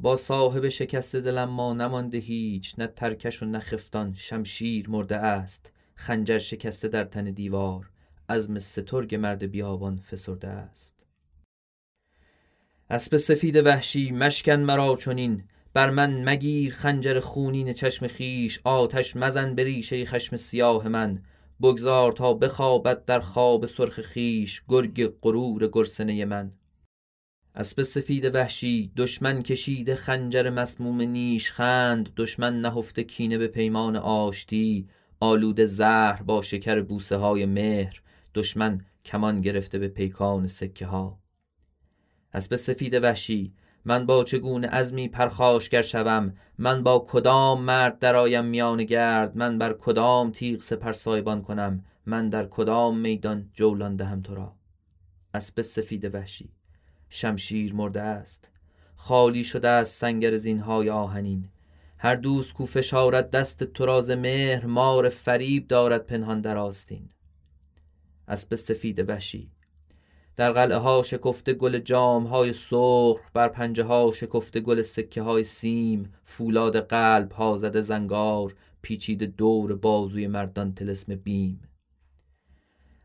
با 0.00 0.16
صاحب 0.16 0.68
شکست 0.68 1.16
دلم 1.16 1.50
ما 1.50 1.74
نمانده 1.74 2.18
هیچ 2.18 2.74
نه 2.78 2.86
ترکش 2.86 3.42
و 3.42 3.46
نه 3.46 3.58
خفتان. 3.58 4.14
شمشیر 4.14 4.90
مرده 4.90 5.16
است. 5.16 5.72
خنجر 5.94 6.38
شکسته 6.38 6.88
در 6.88 7.04
تن 7.04 7.24
دیوار. 7.24 7.90
عزم 8.28 8.58
سترگ 8.58 9.14
مرد 9.14 9.44
بیابان 9.50 9.96
فسرده 9.96 10.48
است. 10.48 11.06
اسب 12.90 13.16
سفید 13.16 13.56
وحشی 13.56 14.10
مشکن 14.10 14.60
مرا 14.60 14.96
چنین. 14.96 15.44
بر 15.74 15.90
من 15.90 16.24
مگیر 16.24 16.74
خنجر 16.74 17.20
خونین 17.20 17.72
چشم 17.72 18.06
خیش 18.06 18.60
آتش 18.64 19.16
مزن 19.16 19.54
به 19.54 19.64
ریشه 19.64 20.04
خشم 20.04 20.36
سیاه 20.36 20.88
من. 20.88 21.22
بگذار 21.62 22.12
تا 22.12 22.34
بخوابد 22.34 23.04
در 23.04 23.20
خواب 23.20 23.66
سرخ 23.66 24.00
خیش 24.00 24.62
گرگ 24.68 25.06
غرور 25.22 25.68
گرسنه 25.68 26.24
من. 26.24 26.52
اسب 27.54 27.82
سفید 27.82 28.34
وحشی 28.34 28.92
دشمن 28.96 29.42
کشیده 29.42 29.94
خنجر 29.94 30.50
مسموم 30.50 31.00
نیش. 31.00 31.50
خند 31.50 32.12
دشمن 32.16 32.60
نهفته 32.60 33.04
کینه 33.04 33.38
به 33.38 33.48
پیمان 33.48 33.96
آشتی. 33.96 34.88
آلود 35.20 35.64
زهر 35.64 36.22
با 36.22 36.42
شکر 36.42 36.80
بوسه 36.80 37.16
های 37.16 37.46
مهر. 37.46 38.02
دشمن 38.34 38.84
کمان 39.04 39.40
گرفته 39.40 39.78
به 39.78 39.88
پیکان 39.88 40.46
سکه 40.46 40.86
ها. 40.86 41.18
اسب 42.34 42.56
سفید 42.56 42.94
وحشی 42.94 43.52
من 43.84 44.06
با 44.06 44.24
چگونه 44.24 44.68
عزمی 44.68 45.08
پرخاشگر 45.08 45.82
شوم؟ 45.82 46.34
من 46.58 46.82
با 46.82 47.06
کدام 47.08 47.62
مرد 47.62 47.98
درایم 47.98 48.44
میان 48.44 48.84
گرد؟ 48.84 49.36
من 49.36 49.58
بر 49.58 49.72
کدام 49.72 50.30
تیغ 50.30 50.62
سپر 50.62 50.92
سایبان 50.92 51.42
کنم؟ 51.42 51.84
من 52.06 52.28
در 52.28 52.46
کدام 52.46 52.98
میدان 52.98 53.50
جولان 53.54 53.96
دهم 53.96 54.22
تو 54.22 54.34
را؟ 54.34 54.52
اسب 55.34 55.62
سفید 55.62 56.14
وحشی 56.14 56.50
شمشیر 57.08 57.74
مرده 57.74 58.00
است. 58.00 58.48
خالی 58.94 59.44
شده 59.44 59.68
از 59.68 59.88
سنگر 59.88 60.36
زینهای 60.36 60.90
آهنین. 60.90 61.48
هر 61.98 62.14
دوست 62.14 62.52
کو 62.52 62.66
فشارد 62.66 63.30
دست 63.30 63.64
تو 63.64 63.86
راز 63.86 64.10
مهر 64.10 64.66
مار 64.66 65.08
فریب 65.08 65.68
دارد 65.68 66.06
پنهان 66.06 66.40
در 66.40 66.56
آستین. 66.56 67.08
اسب 68.28 68.54
سفید 68.54 69.08
وحشی 69.08 69.50
در 70.36 70.52
قلعه 70.52 70.78
ها 70.78 71.02
شکفته 71.02 71.52
گل 71.54 71.78
جام 71.78 72.24
های 72.26 72.52
سرخ 72.52 73.30
بر 73.34 73.48
پنجه 73.48 73.84
ها 73.84 74.12
شکفته 74.14 74.60
گل 74.60 74.82
سکه 74.82 75.22
های 75.22 75.44
سیم. 75.44 76.12
فولاد 76.24 76.76
قلب 76.76 77.32
ها 77.32 77.56
زده 77.56 77.80
زنگار 77.80 78.54
پیچیده 78.82 79.26
دور 79.26 79.74
بازوی 79.74 80.26
مردان 80.26 80.74
تلسم 80.74 81.14
بیم. 81.14 81.60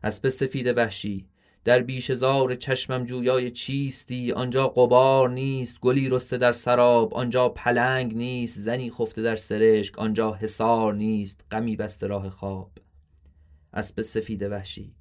اسب 0.02 0.28
سفید 0.28 0.78
وحشی 0.78 1.26
در 1.64 1.78
بیش 1.82 2.12
زار 2.12 2.54
چشمم 2.54 3.04
جویای 3.04 3.50
چیستی. 3.50 4.32
آنجا 4.32 4.68
قبار 4.68 5.30
نیست 5.30 5.80
گلی 5.80 6.08
رسته 6.08 6.38
در 6.38 6.52
سراب. 6.52 7.14
آنجا 7.14 7.48
پلنگ 7.48 8.16
نیست 8.16 8.60
زنی 8.60 8.90
خفته 8.90 9.22
در 9.22 9.36
سرشک. 9.36 9.98
آنجا 9.98 10.32
حصار 10.32 10.94
نیست 10.94 11.44
غمی 11.50 11.76
بسته 11.76 12.06
راه 12.06 12.30
خواب. 12.30 12.70
اسب 13.72 14.02
سفید 14.02 14.42
وحشی 14.42 14.94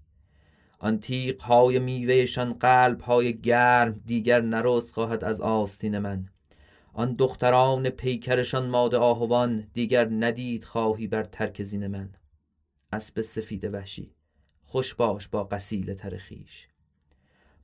آن 0.79 0.99
تیغ 0.99 1.41
های 1.41 1.79
میوهشان 1.79 2.53
قلب 2.53 3.01
های 3.01 3.37
گرم 3.37 4.01
دیگر 4.05 4.41
نرست 4.41 4.91
خواهد 4.91 5.23
از 5.23 5.41
آستین 5.41 5.97
من. 5.97 6.29
آن 6.93 7.13
دختران 7.13 7.89
پیکرشان 7.89 8.69
ماده 8.69 8.97
آهوان 8.97 9.67
دیگر 9.73 10.07
ندید 10.11 10.63
خواهی 10.63 11.07
بر 11.07 11.23
ترک 11.23 11.63
زین 11.63 11.87
من. 11.87 12.09
اسب 12.93 13.21
سفید 13.21 13.73
وحشی 13.73 14.15
خوش 14.61 14.95
باش 14.95 15.27
با 15.27 15.43
قسیل 15.43 15.93
ترخیش 15.93 16.67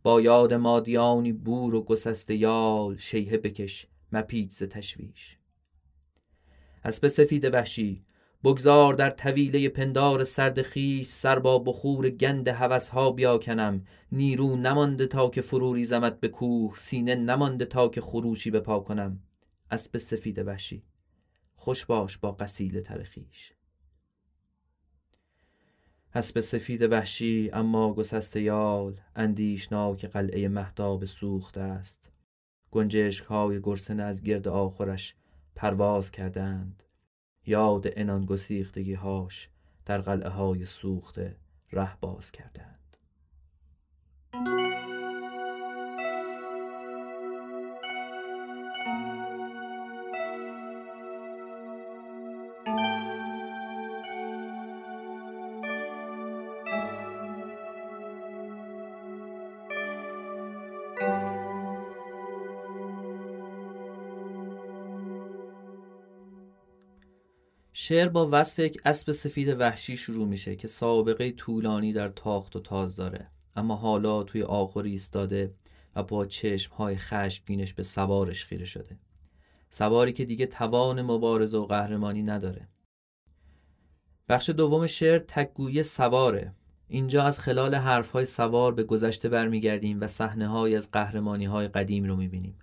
با 0.03 0.21
یاد 0.21 0.53
مادیانی 0.53 1.33
بور 1.33 1.75
و 1.75 1.83
گسسته 1.83 2.35
یال 2.35 2.97
شیهه 2.97 3.37
بکش 3.37 3.87
مپیچ 4.11 4.51
ز 4.51 4.63
تشویش. 4.63 5.37
اسب 6.83 7.07
سفید 7.07 7.53
وحشی 7.53 8.04
بگذار 8.45 8.93
در 8.93 9.09
طویله 9.09 9.69
پندار 9.69 10.23
سرد 10.23 10.61
خیش 10.61 11.07
سر 11.07 11.39
با 11.39 11.59
بخور 11.59 12.09
گند 12.09 12.47
ها 12.47 13.11
بیاکنم. 13.11 13.85
نیرو 14.11 14.55
نمانده 14.55 15.07
تا 15.07 15.29
که 15.29 15.41
فرو 15.41 15.73
ریزمت 15.73 16.19
به 16.19 16.27
کوه 16.27 16.75
سینه 16.79 17.15
نمانده 17.15 17.65
تا 17.65 17.87
که 17.87 18.01
خروشی 18.01 18.51
پا 18.51 18.79
کنم. 18.79 19.19
اسب 19.71 19.97
سفید 19.97 20.39
وحشی. 20.39 20.83
خوش 21.53 21.85
باش 21.85 22.17
با 22.17 22.31
قسیل 22.31 22.81
ترخیش 22.81 23.53
اسب 26.13 26.39
سفید 26.39 26.81
وحشی 26.81 27.49
اما 27.53 27.93
گسست 27.93 28.35
یال 28.35 28.99
اندیشناک 29.15 30.05
قلعه 30.05 30.47
مهتاب 30.47 31.05
سوخته 31.05 31.61
است. 31.61 32.11
گنجشک 32.71 33.25
های 33.25 33.61
گرسنه 33.61 34.03
از 34.03 34.21
گرد 34.21 34.47
آخرش 34.47 35.15
پرواز 35.55 36.11
کردند. 36.11 36.84
یاد 37.47 37.85
انان 37.95 38.25
گسیختگی 38.25 38.93
هاش 38.93 39.49
در 39.85 40.01
قلعه 40.01 40.29
های 40.29 40.65
سوخته 40.65 41.35
ره 41.71 41.97
باز 42.01 42.31
کردند. 42.31 42.97
شعر 67.87 68.09
با 68.09 68.29
وصف 68.31 68.59
یک 68.59 68.81
اسب 68.85 69.11
سفید 69.11 69.59
وحشی 69.59 69.97
شروع 69.97 70.27
میشه 70.27 70.55
که 70.55 70.67
سابقه 70.67 71.31
طولانی 71.31 71.93
در 71.93 72.09
تاخت 72.09 72.55
و 72.55 72.59
تاز 72.59 72.95
داره. 72.95 73.27
اما 73.55 73.75
حالا 73.75 74.23
توی 74.23 74.43
آخر 74.43 74.79
ایستاده 74.79 75.53
و 75.95 76.03
با 76.03 76.25
چشمهای 76.25 76.97
خشمگینش 76.97 77.73
به 77.73 77.83
سوارش 77.83 78.45
خیره 78.45 78.65
شده. 78.65 78.97
سواری 79.69 80.13
که 80.13 80.25
دیگه 80.25 80.45
توان 80.45 81.01
مبارزه 81.01 81.57
و 81.57 81.65
قهرمانی 81.65 82.23
نداره. 82.23 82.67
بخش 84.29 84.49
دوم 84.49 84.87
شعر 84.87 85.19
تکگویی 85.19 85.83
سواره. 85.83 86.53
اینجا 86.87 87.23
از 87.23 87.39
خلال 87.39 87.75
حرفهای 87.75 88.25
سوار 88.25 88.73
به 88.73 88.83
گذشته 88.83 89.29
برمیگردیم 89.29 90.01
و 90.01 90.07
صحنه 90.07 90.59
از 90.59 90.91
قهرمانی 90.91 91.45
های 91.45 91.67
قدیم 91.67 92.03
رو 92.03 92.15
می‌بینیم. 92.15 92.59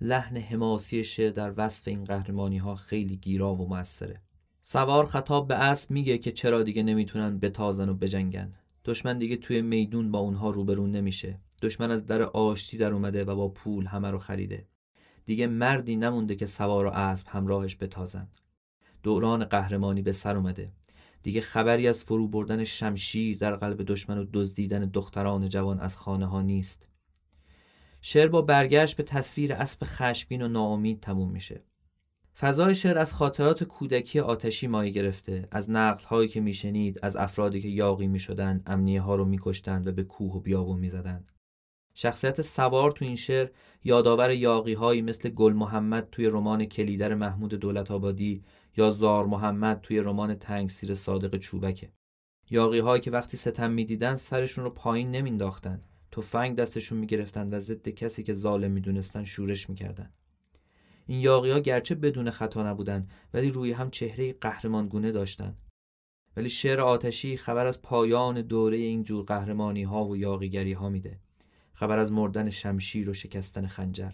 لحن 0.00 0.36
حماسی 0.36 1.04
شعر 1.04 1.30
در 1.30 1.52
وصف 1.56 1.88
این 1.88 2.04
قهرمانی 2.04 2.58
ها 2.58 2.74
خیلی 2.74 3.16
گیرا 3.16 3.54
و 3.54 3.68
موثره. 3.68 4.20
سوار 4.66 5.06
خطاب 5.06 5.48
به 5.48 5.54
اسب 5.54 5.90
میگه 5.90 6.18
که 6.18 6.32
چرا 6.32 6.62
دیگه 6.62 6.82
نمی‌تونن 6.82 7.38
بتازن 7.38 7.88
و 7.88 7.94
بجنگن. 7.94 8.52
دشمن 8.84 9.18
دیگه 9.18 9.36
توی 9.36 9.62
میدون 9.62 10.10
با 10.10 10.18
اونها 10.18 10.50
روبرون 10.50 10.90
نمیشه. 10.90 11.38
دشمن 11.62 11.90
از 11.90 12.06
در 12.06 12.22
آشتی 12.22 12.76
در 12.76 12.92
اومده 12.92 13.24
و 13.24 13.36
با 13.36 13.48
پول 13.48 13.86
همه 13.86 14.10
رو 14.10 14.18
خریده. 14.18 14.66
دیگه 15.26 15.46
مردی 15.46 15.96
نمونده 15.96 16.36
که 16.36 16.46
سوار 16.46 16.86
و 16.86 16.88
اسب 16.88 17.26
همراهش 17.28 17.76
بتازن 17.80 18.28
دوران 19.02 19.44
قهرمانی 19.44 20.02
به 20.02 20.12
سر 20.12 20.36
اومده. 20.36 20.72
دیگه 21.22 21.40
خبری 21.40 21.88
از 21.88 22.04
فرو 22.04 22.28
بردن 22.28 22.64
شمشیر 22.64 23.38
در 23.38 23.56
قلب 23.56 23.82
دشمن 23.82 24.18
و 24.18 24.26
دزدیدن 24.32 24.84
دختران 24.84 25.48
جوان 25.48 25.80
از 25.80 25.96
خانه 25.96 26.26
ها 26.26 26.42
نیست. 26.42 26.88
شعر 28.00 28.28
با 28.28 28.42
برگشت 28.42 28.96
به 28.96 29.02
تصویر 29.02 29.52
اسب 29.52 29.80
خشبین 29.84 30.42
و 30.42 30.48
ناامید 30.48 31.00
تموم 31.00 31.30
میشه. 31.30 31.62
فضای 32.38 32.74
شعر 32.74 32.98
از 32.98 33.12
خاطرات 33.12 33.64
کودکی 33.64 34.20
آتشی 34.20 34.66
مایه 34.66 34.90
گرفته 34.90 35.48
از 35.50 35.70
نقل 35.70 36.04
هایی 36.04 36.28
که 36.28 36.40
میشنید 36.40 36.98
از 37.02 37.16
افرادی 37.16 37.60
که 37.60 37.68
یاقی 37.68 38.06
می‌شدند 38.06 38.62
امنیه 38.66 39.00
ها 39.00 39.14
رو 39.14 39.24
میکشتند 39.24 39.86
و 39.86 39.92
به 39.92 40.02
کوه 40.02 40.34
و 40.34 40.40
بیابون 40.40 40.78
می‌زدند. 40.78 41.30
شخصیت 41.94 42.42
سوار 42.42 42.90
تو 42.90 43.04
این 43.04 43.16
شعر 43.16 43.48
یادآور 43.84 44.30
یاقی 44.30 44.72
هایی 44.72 45.02
مثل 45.02 45.28
گل 45.28 45.52
محمد 45.52 46.08
توی 46.12 46.26
رمان 46.26 46.64
کلیدر 46.64 47.14
محمود 47.14 47.54
دولت 47.54 47.90
آبادی 47.90 48.44
یا 48.76 48.90
زار 48.90 49.26
محمد 49.26 49.80
توی 49.80 49.98
رمان 49.98 50.34
تنگسیر 50.34 50.94
صادق 50.94 51.36
چوبکه. 51.36 51.92
یاقی 52.50 52.78
هایی 52.78 53.00
که 53.00 53.10
وقتی 53.10 53.36
ستم 53.36 53.70
می‌دیدن 53.70 54.16
سرشون 54.16 54.64
رو 54.64 54.70
پایین 54.70 55.10
نمینداختن 55.10 55.80
تفنگ 56.12 56.56
دستشون 56.56 56.98
می‌گرفتن 56.98 57.54
و 57.54 57.58
ضد 57.58 57.88
کسی 57.88 58.22
که 58.22 58.32
ظالم 58.32 58.70
می‌دونستن 58.70 59.24
شورش 59.24 59.70
می‌کردن. 59.70 60.10
این 61.06 61.26
ها 61.26 61.58
گرچه 61.58 61.94
بدون 61.94 62.30
خطا 62.30 62.70
نبودند 62.70 63.10
ولی 63.34 63.50
روی 63.50 63.72
هم 63.72 63.90
چهره 63.90 64.32
قهرمانگونه 64.32 65.12
داشتند. 65.12 65.58
ولی 66.36 66.48
شعر 66.48 66.80
آتشی 66.80 67.36
خبر 67.36 67.66
از 67.66 67.82
پایان 67.82 68.42
دوره 68.42 68.76
این 68.76 69.04
جور 69.04 69.24
قهرمانی 69.24 69.82
ها 69.82 70.04
و 70.04 70.16
یاقیگری 70.16 70.72
ها 70.72 70.88
میده. 70.88 71.18
خبر 71.72 71.98
از 71.98 72.12
مردن 72.12 72.50
شمشیر 72.50 73.10
و 73.10 73.14
شکستن 73.14 73.66
خنجر. 73.66 74.12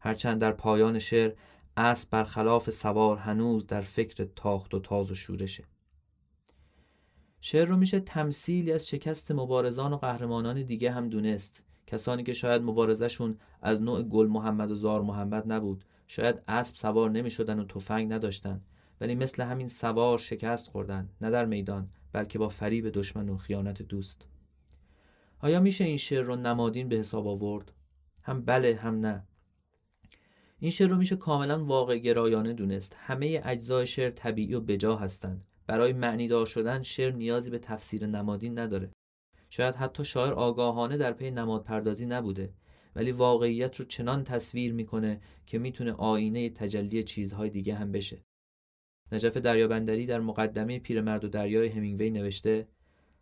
هرچند 0.00 0.40
در 0.40 0.52
پایان 0.52 0.98
شعر 0.98 1.32
اسب 1.76 2.10
برخلاف 2.10 2.70
سوار 2.70 3.16
هنوز 3.16 3.66
در 3.66 3.80
فکر 3.80 4.28
تاخت 4.36 4.74
و 4.74 4.80
تاز 4.80 5.10
و 5.10 5.14
شورشه. 5.14 5.64
شعر 7.40 7.68
رو 7.68 7.76
میشه 7.76 8.00
تمثیلی 8.00 8.72
از 8.72 8.88
شکست 8.88 9.32
مبارزان 9.32 9.92
و 9.92 9.96
قهرمانان 9.96 10.62
دیگه 10.62 10.90
هم 10.90 11.08
دونست. 11.08 11.62
کسانی 11.86 12.22
که 12.22 12.32
شاید 12.32 12.62
مبارزشون 12.62 13.38
از 13.62 13.82
نوع 13.82 14.02
گل 14.02 14.26
محمد 14.26 14.70
و 14.70 14.74
زار 14.74 15.02
محمد 15.02 15.52
نبود. 15.52 15.84
شاید 16.10 16.42
اسب 16.48 16.76
سوار 16.76 17.10
نمی 17.10 17.30
شدن 17.30 17.58
و 17.58 17.64
تفنگ 17.64 18.12
نداشتن 18.12 18.60
ولی 19.00 19.14
مثل 19.14 19.42
همین 19.42 19.68
سوار 19.68 20.18
شکست 20.18 20.68
خوردن 20.68 21.08
نه 21.20 21.30
در 21.30 21.44
میدان 21.44 21.88
بلکه 22.12 22.38
با 22.38 22.48
فریب 22.48 22.90
دشمن 22.90 23.28
و 23.28 23.36
خیانت 23.36 23.82
دوست. 23.82 24.26
آیا 25.40 25.60
میشه 25.60 25.84
این 25.84 25.96
شعر 25.96 26.22
رو 26.22 26.36
نمادین 26.36 26.88
به 26.88 26.96
حساب 26.96 27.26
آورد؟ 27.26 27.72
هم 28.22 28.44
بله 28.44 28.78
هم 28.82 29.00
نه. 29.00 29.26
این 30.58 30.70
شعر 30.70 30.88
رو 30.88 30.96
میشه 30.96 31.16
کاملا 31.16 31.64
واقع 31.64 31.98
گرایانه 31.98 32.52
دونست. 32.52 32.96
همه 32.98 33.42
اجزای 33.44 33.86
شعر 33.86 34.10
طبیعی 34.10 34.54
و 34.54 34.60
بجا 34.60 34.96
هستند. 34.96 35.44
برای 35.66 35.92
معنیدار 35.92 36.46
شدن 36.46 36.82
شعر 36.82 37.12
نیازی 37.12 37.50
به 37.50 37.58
تفسیر 37.58 38.06
نمادین 38.06 38.58
نداره. 38.58 38.90
شاید 39.50 39.74
حتی 39.74 40.04
شاعر 40.04 40.32
آگاهانه 40.32 40.96
در 40.96 41.12
پی 41.12 41.30
نماد 41.30 41.64
پردازی 41.64 42.06
نبوده. 42.06 42.52
ولی 42.98 43.12
واقعیت 43.12 43.76
رو 43.76 43.84
چنان 43.84 44.24
تصویر 44.24 44.72
می‌کنه 44.72 45.20
که 45.46 45.58
می‌تونه 45.58 45.92
آینه 45.92 46.50
تجلی 46.50 47.02
چیزهای 47.02 47.50
دیگه 47.50 47.74
هم 47.74 47.92
بشه. 47.92 48.24
نجف 49.12 49.36
دریابندری 49.36 50.06
در 50.06 50.20
مقدمه 50.20 50.78
پیرمرد 50.78 51.24
و 51.24 51.28
دریای 51.28 51.68
همینگوی 51.68 52.10
نوشته 52.10 52.68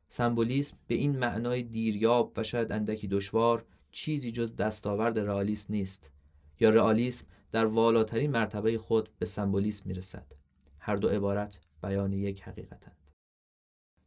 سمبولیسم 0.08 0.76
به 0.86 0.94
این 0.94 1.18
معنای 1.18 1.62
دیریاب 1.62 2.32
و 2.36 2.42
شاید 2.42 2.72
اندکی 2.72 3.08
دشوار 3.08 3.64
چیزی 3.90 4.30
جز 4.30 4.56
دستاورد 4.56 5.18
رئالیسم 5.18 5.74
نیست 5.74 6.12
یا 6.60 6.70
رئالیسم 6.70 7.26
در 7.52 7.66
والاترین 7.66 8.30
مرتبه 8.30 8.78
خود 8.78 9.08
به 9.18 9.26
سمبولیسم 9.26 9.88
می‌رسد. 9.88 10.32
هر 10.78 10.96
دو 10.96 11.08
عبارت 11.08 11.60
بیان 11.82 12.12
یک 12.12 12.42
حقیقتند. 12.42 13.10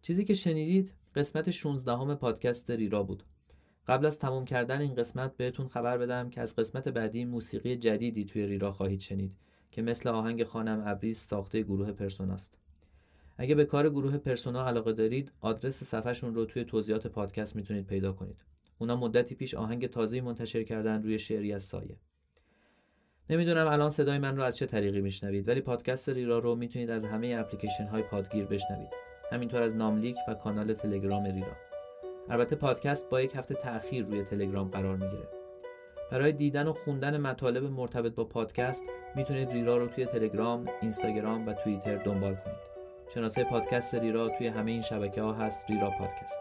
چیزی 0.02 0.26
که 0.26 0.34
شنیدید 0.34 0.94
قسمت 1.16 1.52
16 1.52 1.92
همه 1.92 2.16
پادکست 2.16 2.72
ریرا 2.72 3.04
بود. 3.04 3.24
قبل 3.88 4.06
از 4.06 4.20
تموم 4.20 4.46
کردن 4.46 4.82
این 4.82 4.96
قسمت 4.96 5.38
بهتون 5.38 5.68
خبر 5.68 5.98
بدم 5.98 6.30
که 6.30 6.42
از 6.42 6.56
قسمت 6.56 6.88
بعدی 6.88 7.26
موسیقی 7.26 7.76
جدیدی 7.76 8.26
توی 8.26 8.46
ریرا 8.46 8.72
خواهید 8.72 9.00
شنید 9.02 9.36
که 9.72 9.82
مثل 9.82 10.10
آهنگ 10.10 10.44
خانم 10.44 10.84
ابریز 10.86 11.18
ساخته 11.18 11.62
گروه 11.62 11.92
پرسوناست 11.92 12.58
اگه 13.38 13.56
به 13.56 13.66
کار 13.66 13.90
گروه 13.90 14.18
پرسونا 14.18 14.68
علاقه 14.68 14.94
دارید 14.94 15.32
آدرس 15.42 15.84
صفحهشون 15.84 16.36
رو 16.36 16.46
توی 16.46 16.64
توضیحات 16.64 17.08
پادکست 17.08 17.56
می‌تونید 17.56 17.88
پیدا 17.88 18.14
کنید. 18.14 18.46
اونا 18.78 18.96
مدتی 18.96 19.36
پیش 19.36 19.54
آهنگ 19.54 19.88
تازه 19.88 20.22
منتشر 20.22 20.64
کردن 20.64 21.04
روی 21.04 21.20
شعری 21.20 21.54
از 21.54 21.64
سایه. 21.64 21.98
نمی‌دونم 23.30 23.68
الان 23.68 23.90
صدای 23.90 24.18
من 24.18 24.38
رو 24.38 24.44
از 24.44 24.58
چه 24.58 24.66
طریقی 24.66 25.02
میشنوید 25.02 25.48
ولی 25.48 25.62
پادکست 25.62 26.10
ریرا 26.10 26.40
رو 26.40 26.56
می‌تونید 26.56 26.90
از 26.90 27.06
همه 27.06 27.36
اپلیکیشن 27.40 27.86
های 27.86 28.04
پادگیر 28.04 28.46
بشنوید. 28.46 28.90
همینطور 29.32 29.62
از 29.62 29.76
ناملیک 29.76 30.16
و 30.28 30.34
کانال 30.34 30.74
تلگرام 30.74 31.24
ریرا 31.24 31.69
البته 32.30 32.56
پادکست 32.56 33.10
با 33.10 33.22
یک 33.22 33.36
هفته 33.36 33.56
تأخیر 33.56 34.06
روی 34.06 34.24
تلگرام 34.24 34.68
قرار 34.68 34.96
می‌گیره 34.96 35.28
برای 36.12 36.32
دیدن 36.32 36.68
و 36.68 36.74
خوندن 36.74 37.18
مطالب 37.18 37.64
مرتبط 37.64 38.16
با 38.16 38.24
پادکست 38.24 38.84
می‌تونید 39.16 39.52
ریرا 39.52 39.78
رو 39.78 39.88
توی 39.88 40.06
تلگرام، 40.06 40.66
اینستاگرام 40.82 41.48
و 41.48 41.54
توییتر 41.54 41.96
دنبال 41.96 42.36
کنید. 42.36 42.70
شناسه 43.14 43.44
پادکست 43.44 43.96
ریرا 43.96 44.30
توی 44.30 44.48
همه 44.48 44.72
این 44.72 44.82
شبکه 44.82 45.22
ها 45.22 45.34
هست 45.34 45.66
ریرا 45.70 45.90
پادکست. 45.90 46.40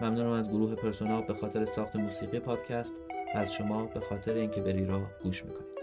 ممنونم 0.00 0.32
از 0.32 0.50
گروه 0.50 0.74
پرسونا 0.74 1.20
به 1.20 1.34
خاطر 1.34 1.64
ساخت 1.64 1.96
موسیقی 1.96 2.40
پادکست 2.40 2.94
و 3.34 3.38
از 3.38 3.52
شما 3.52 3.86
به 3.86 4.00
خاطر 4.00 4.34
اینکه 4.34 4.60
به 4.60 4.72
ریرا 4.72 5.00
گوش 5.22 5.44
می‌کنید. 5.44 5.76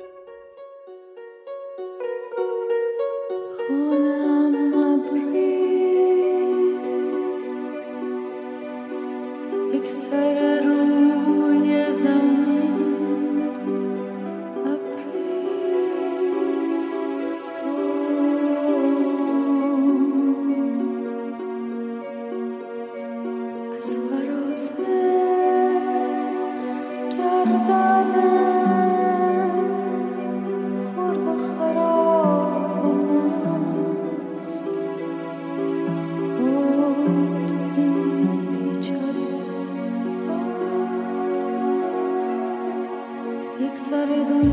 de 44.14 44.53